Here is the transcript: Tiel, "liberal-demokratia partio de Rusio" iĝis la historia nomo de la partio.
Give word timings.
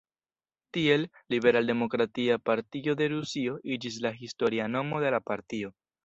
Tiel, 0.75 1.01
"liberal-demokratia 1.33 2.37
partio 2.49 2.95
de 3.01 3.09
Rusio" 3.13 3.57
iĝis 3.75 3.99
la 4.07 4.13
historia 4.23 4.65
nomo 4.77 5.03
de 5.05 5.13
la 5.17 5.21
partio. 5.29 5.71